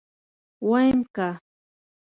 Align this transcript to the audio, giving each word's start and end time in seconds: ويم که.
ويم 0.69 0.99
که. 1.15 1.27